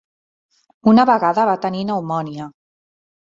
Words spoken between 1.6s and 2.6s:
tenir pneumònia.